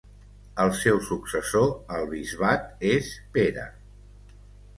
El 0.61 0.71
seu 0.77 0.97
successor 1.09 1.67
al 1.99 2.07
bisbat 2.15 2.83
és 2.95 3.11
Pere. 3.37 3.69